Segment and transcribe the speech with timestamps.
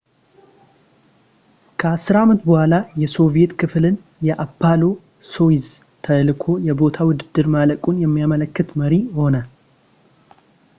[1.79, 4.81] ከአስር ዓመት በኋላ የሶቪዬት ክፍልን የአፖሎ
[5.33, 5.67] ሶዩዝ
[6.07, 9.47] ተልዕኮ የቦታ ውድድር ማለቁን የሚያመለክት መሪ ሆነ